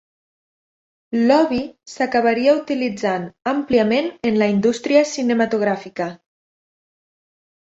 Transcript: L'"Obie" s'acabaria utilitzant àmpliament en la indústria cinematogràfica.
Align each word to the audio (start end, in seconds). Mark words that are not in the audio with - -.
L'"Obie" 1.17 1.59
s'acabaria 1.95 2.55
utilitzant 2.61 3.29
àmpliament 3.53 4.09
en 4.31 4.41
la 4.43 4.49
indústria 4.55 5.05
cinematogràfica. 5.13 6.09